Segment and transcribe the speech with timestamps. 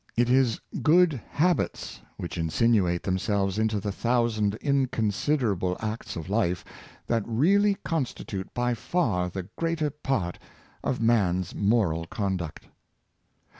[0.17, 6.65] It is good habits, which insinuate themselves into the thousand inconsiderable acts of life,
[7.05, 10.39] that really con stitute by far the greater part
[10.83, 12.65] of man's moral con duct.